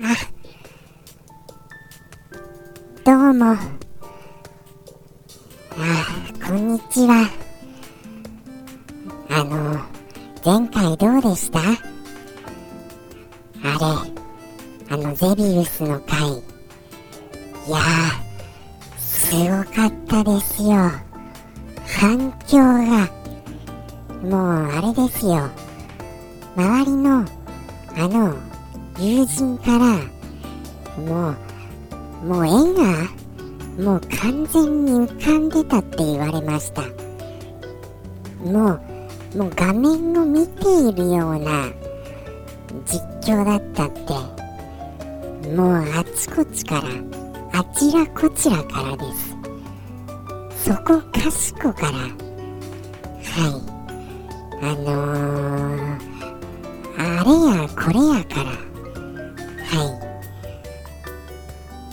[3.04, 3.52] どうも。
[3.52, 3.58] あ、
[6.46, 7.28] こんにちは。
[9.28, 9.78] あの、
[10.42, 11.60] 前回どうでした？
[11.60, 11.64] あ
[13.62, 13.68] れ、
[14.88, 16.30] あのゼビウスの回。
[16.30, 16.32] い
[17.68, 17.80] やー、
[18.98, 20.90] すごかったですよ。
[22.00, 23.06] 反響が、
[24.22, 25.50] もうあれですよ。
[26.56, 27.22] 周りの、
[27.96, 28.34] あの、
[29.00, 29.96] 友人から、
[31.02, 33.08] もう、もう絵が、
[33.82, 36.82] もう完全に浮かんでたって言われました。
[38.44, 38.78] も
[39.34, 41.70] う、もう画面を見ているような
[42.84, 43.00] 実
[43.32, 46.82] 況だったって、もうあちこちから、
[47.58, 49.34] あちらこちらからです。
[50.70, 52.12] そこかしこから、はい、
[54.62, 56.00] あのー、
[56.98, 57.30] あれ
[57.62, 58.69] やこれやから、
[59.70, 59.86] はい。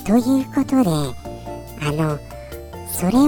[0.04, 0.90] ということで、
[1.86, 2.18] あの、
[2.92, 3.20] それを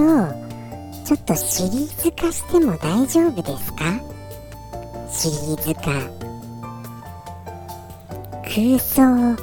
[1.05, 3.83] ちょっとシリーズ化しても大丈夫ですか？
[5.11, 5.81] シリーズ化。
[8.43, 9.35] 空想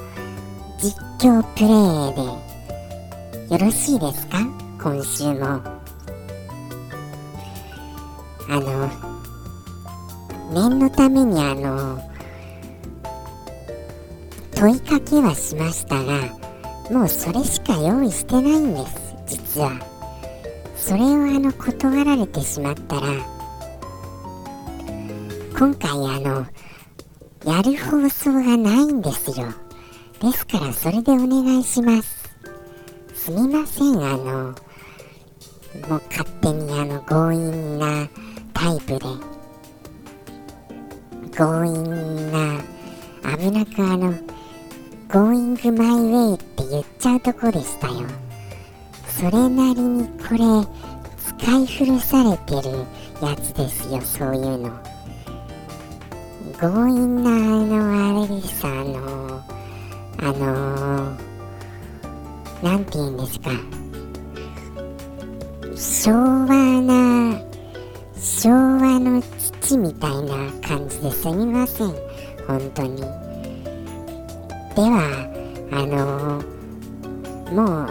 [0.78, 1.68] 実況プレイ
[3.48, 4.38] でよろしいですか？
[4.82, 5.62] 今週も。
[8.48, 8.88] あの、
[10.52, 11.98] 念のためにあの、
[14.56, 16.22] 問いかけはしましたが、
[16.90, 19.72] もうそれしか用意してないんです、実は。
[20.74, 23.08] それをあの、断られてしまったら、
[25.58, 26.46] 今回あの、
[27.44, 29.46] やる放送がないんですよ。
[30.22, 32.30] ですからそれでお願いします。
[33.14, 34.54] すみません、あの、
[35.88, 38.08] もう勝手にあの強引な
[38.54, 39.00] タイプで、
[41.36, 42.62] 強引な、
[43.36, 44.14] 危なくあの、
[45.16, 48.02] Going my way って言っちゃうとこでしたよ。
[49.08, 50.38] それなりにこれ、
[51.40, 52.84] 使い古されてる
[53.22, 54.70] やつですよ、そういうの。
[56.60, 59.40] 強引なあの、あれです、あの、
[60.18, 63.50] あのー、なんて言うんですか。
[65.74, 66.46] 昭和
[66.82, 67.40] な、
[68.18, 69.22] 昭和の
[69.62, 71.94] 父みたいな感じですみません？
[72.46, 73.25] 本当に。
[74.76, 75.26] では
[75.72, 76.42] あの
[77.50, 77.88] もう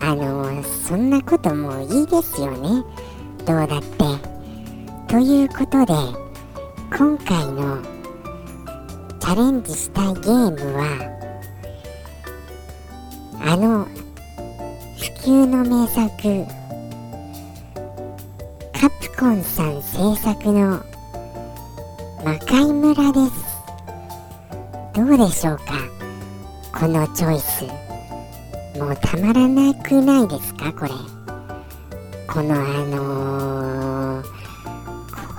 [0.00, 2.82] あのそんなこともいいですよね。
[3.44, 4.34] どうだって。
[5.08, 5.92] ということで
[6.96, 7.82] 今回の
[9.20, 10.86] チャレンジしたいゲームは
[13.42, 13.90] あの普
[15.22, 16.10] 及の名作
[18.72, 20.82] カプコンさん制作の
[22.24, 23.53] 魔界村です。
[24.94, 25.64] どうでしょうか？
[26.72, 27.64] このチョイス。
[28.78, 30.72] もうたまらなくないですか？
[30.72, 30.90] これ。
[32.32, 34.26] このあのー、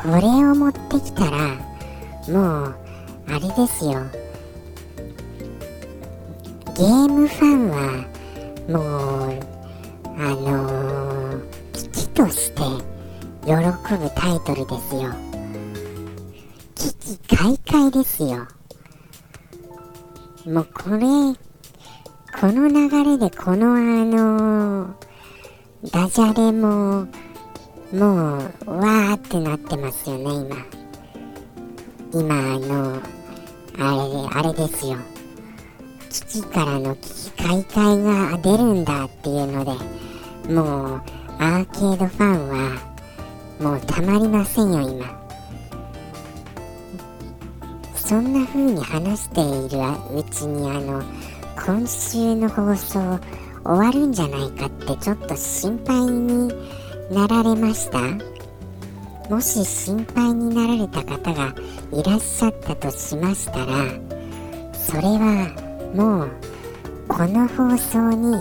[0.01, 1.55] これを持ってきたら
[2.29, 2.75] もう
[3.27, 3.93] あれですよ。
[6.75, 8.05] ゲームファンは
[8.69, 8.79] も
[9.27, 9.39] う
[10.17, 11.41] あのー、
[11.71, 12.61] 危機として
[13.45, 15.13] 喜ぶタイトルですよ。
[16.75, 18.47] 危機開会ですよ。
[20.45, 20.99] もうこれ、
[22.39, 24.95] この流れでこのあの
[25.91, 27.07] ダジャレも、
[27.91, 30.23] もう、わーってなってますよね、
[32.11, 32.21] 今。
[32.21, 33.01] 今、あの、
[33.79, 34.97] あれ、あれですよ。
[36.11, 41.01] 基地からの危機開会が出るんだっていうので、もう、
[41.39, 42.79] アーケードファンは、
[43.59, 45.24] もうたまりませんよ、今。
[48.05, 49.79] そんな風に話している
[50.15, 51.03] うちにあの
[51.65, 53.19] 今週の放送終
[53.63, 56.53] わるんじゃないかってちょっと心配に
[57.11, 57.99] なられました？
[59.27, 61.55] もし心配になられた方が
[61.91, 63.65] いらっしゃったとしましたら
[64.71, 66.31] それはもう
[67.07, 68.37] この放送に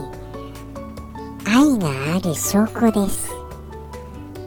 [1.46, 3.31] 愛がある証拠です。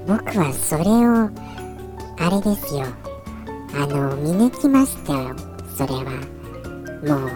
[0.07, 1.29] 僕はそれを
[2.19, 2.85] あれですよ。
[3.79, 5.35] あの見抜きましたよ。
[5.75, 6.03] それは。
[7.05, 7.27] も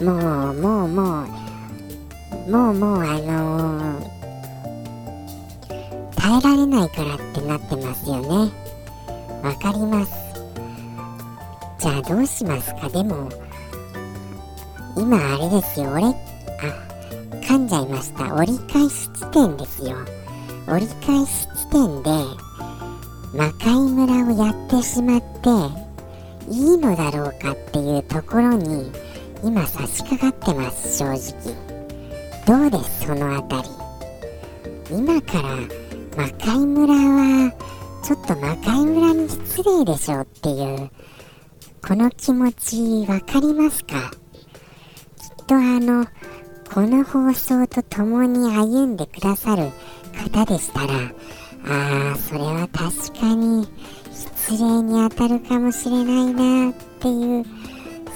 [0.00, 0.04] う。
[0.04, 1.26] もうもうもう。
[2.50, 4.04] もうもうあのー、
[6.16, 8.50] 耐えられないからってなってますよね。
[9.44, 10.12] わかります。
[11.78, 12.88] じゃあどうしますか？
[12.88, 13.28] でも
[14.96, 15.92] 今あれですよ。
[15.92, 16.14] 俺あ
[17.42, 18.34] 噛んじゃいました。
[18.34, 19.96] 折り返し地点ですよ。
[20.66, 22.10] 折り返し地点で
[23.34, 25.48] 魔界村をやってしまって
[26.52, 28.90] いいのだろうかっていうところに
[29.42, 31.72] 今差し掛かってます正直。
[32.46, 33.68] どうですその辺り。
[34.90, 35.56] 今から
[36.16, 37.52] 魔界村は
[38.04, 40.90] ちょっと魔界村に失礼でしょうっていう
[41.86, 44.10] この気持ちわかりますか？
[44.10, 46.06] きっとあの
[46.72, 49.70] この放送と共に歩んでくださる
[50.32, 50.92] 方でしたら
[51.68, 53.68] ああそれは確かに
[54.12, 57.44] 失礼に当たるかもしれないなっていう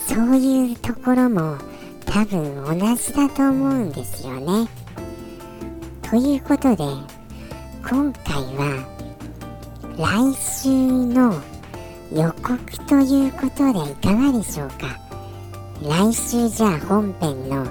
[0.08, 1.56] そういうところも
[2.04, 4.68] 多分同じだと思うんですよね。
[6.02, 6.84] ということで
[7.88, 8.86] 今回は
[9.98, 11.34] 来週の
[12.12, 14.98] 予告ということでいかがでしょうか？
[15.82, 17.66] 来週じゃあ本編の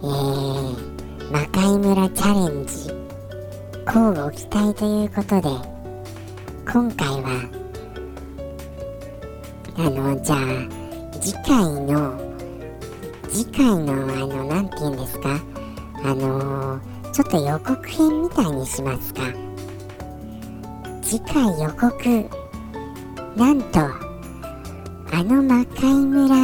[0.00, 3.07] えー、魔界村チャレンジ
[3.88, 5.48] 交互期待ということで
[6.70, 7.40] 今回は
[9.78, 10.38] あのじゃあ
[11.18, 12.20] 次回の
[13.30, 15.40] 次回のあの何て言うんですか？
[16.04, 19.22] あのー、ちょっと予告編みたいにしますか？
[21.00, 22.28] 次回予告
[23.36, 26.36] なんとあの魔界村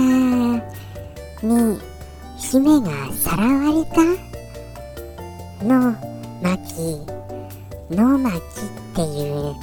[1.43, 1.79] に
[2.38, 3.85] 姫がさらわれ
[5.61, 5.67] た？
[5.67, 5.94] の
[6.43, 7.13] 巻。
[7.90, 8.40] の巻っ
[8.94, 9.54] ていう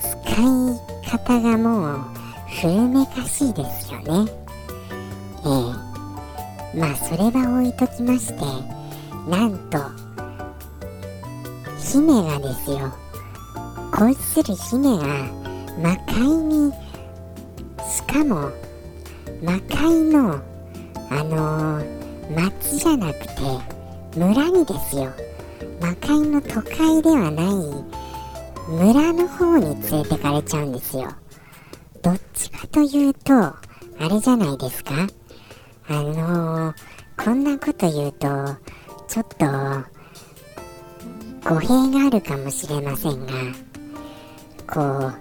[0.00, 2.00] 使い方がもう
[2.60, 4.30] 古めかしいですよね。
[5.44, 5.48] え
[6.74, 6.78] え。
[6.78, 8.44] まあそれは置いときまして
[9.28, 9.78] なんと
[11.78, 12.92] 姫がですよ。
[13.92, 15.06] 恋する姫が
[15.82, 16.72] 魔界に
[17.90, 18.50] しかも
[19.42, 20.40] 魔界の
[21.10, 23.32] あのー、町じゃなくて
[24.16, 25.12] 村にですよ。
[25.82, 27.46] 魔界の都会ではない
[28.70, 31.08] 村の方に連れてかれちゃうんですよ。
[32.02, 33.56] どっちかというとあ
[34.08, 34.92] れじゃないですか？
[35.88, 36.74] あのー、
[37.24, 38.28] こんなこと言うと
[39.08, 39.46] ちょっと
[41.48, 43.32] 語弊があるかもしれませんが
[44.72, 45.14] こう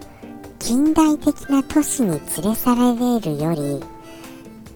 [0.60, 3.84] 近代的な都市に連れ去られるより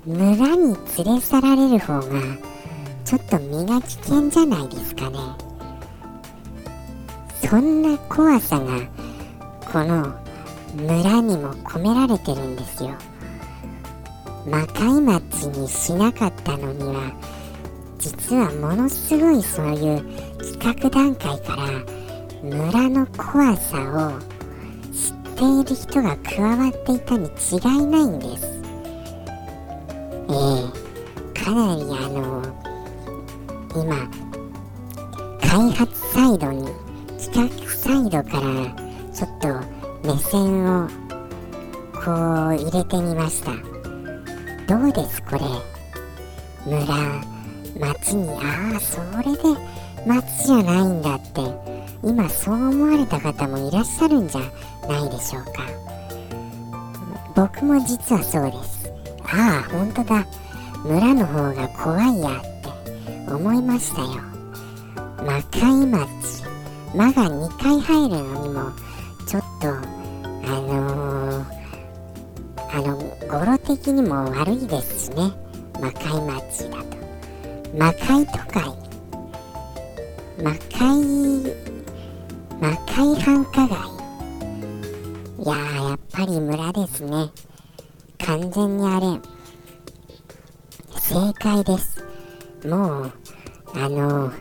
[0.05, 2.03] 村に連れ去られる方が
[3.05, 5.44] ちょっと身が危険じゃないですかね。
[7.49, 8.79] そんな怖さが
[9.71, 10.15] この
[10.75, 12.91] 村にも込められてるんですよ。
[14.47, 17.11] 魔界町にしなかったのには
[17.99, 20.03] 実はものすごいそういう
[20.59, 21.67] 企画段階から
[22.43, 24.19] 村の怖さを
[24.91, 28.61] 知っている人が加わっていたに違いないんです。
[30.27, 32.41] えー、かなりあの
[33.75, 34.09] 今
[35.41, 36.84] 開発サイドに
[37.35, 38.47] 企画サイドから
[39.13, 39.49] ちょっと
[40.07, 40.87] 目線を
[41.93, 43.51] こう入れてみました。
[44.73, 45.41] どうですこれ？
[46.65, 46.85] 村
[47.77, 49.41] 町にああそれで
[50.07, 51.41] 町じゃないんだって。
[52.05, 54.39] 今そう思われた方もいらっしゃるんじゃ
[54.87, 55.51] ないでしょうか。
[57.35, 58.89] 僕も実はそうです。
[59.23, 60.25] ああ本当だ。
[60.85, 62.41] 村の方が怖いやっ
[63.27, 64.21] て思いましたよ。
[65.17, 66.54] 魔界町。
[66.95, 68.71] 魔が2回入るのにも
[69.27, 69.71] ちょっとあ
[70.61, 71.55] のー、
[72.71, 72.97] あの
[73.27, 75.33] 語呂的にも悪いですしね。
[75.81, 76.97] 魔界町だと。
[77.77, 78.63] 魔界都会。
[80.41, 80.85] 魔界
[82.61, 83.77] 魔界繁華街。
[85.37, 87.29] いやーやっぱり村ですね。
[88.25, 89.19] 完全にあれ
[90.97, 92.01] 正解です。
[92.65, 93.11] もう
[93.73, 94.31] あの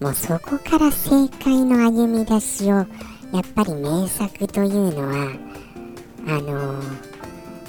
[0.00, 2.86] もうそこから正解の歩み出しをやっ
[3.54, 5.32] ぱり名作というのは
[6.26, 6.82] あの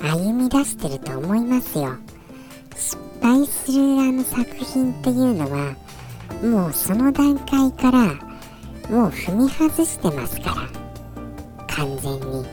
[0.02, 1.96] 歩み出してると思いますよ。
[2.76, 5.76] 失敗するあの作品っていうのは
[6.44, 8.06] もうその段階から
[8.90, 10.88] もう踏み外してますから。
[11.68, 12.46] 完全に。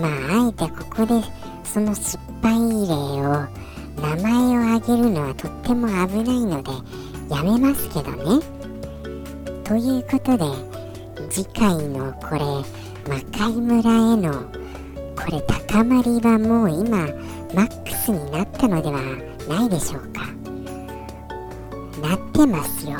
[0.00, 1.22] まああえてここで
[1.62, 3.46] その失敗例を
[4.02, 6.70] 名前を挙げるのはとっても危ないので
[7.30, 8.63] やめますけどね。
[9.64, 10.44] ということで
[11.30, 12.40] 次回のこれ
[13.08, 14.32] 魔界村への
[15.16, 17.06] これ高まりはもう今
[17.54, 19.00] マックスになったのでは
[19.48, 20.26] ないでしょうか。
[22.00, 22.98] なってますよ。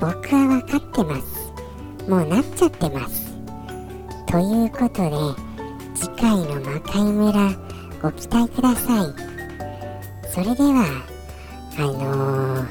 [0.00, 2.08] 僕は分かってます。
[2.08, 3.30] もうなっちゃってます。
[4.30, 5.50] ということで
[5.96, 7.50] 次回の魔界村
[8.00, 9.14] ご期待ください
[10.32, 11.04] それでは
[11.76, 12.64] あの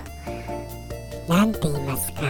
[1.28, 2.22] 何、て言いますか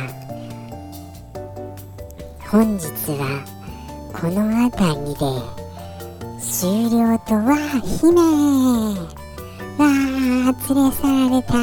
[2.52, 3.46] 本日は
[4.12, 4.42] この
[4.72, 5.22] 辺りで
[6.42, 8.10] 終了とは姫
[9.78, 11.54] わあ連れ去られた。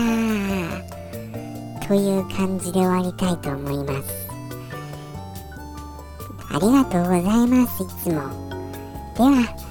[1.88, 4.28] という感じで終わりたいと思います。
[6.52, 8.22] ありがとうございますいつも。
[9.16, 9.65] では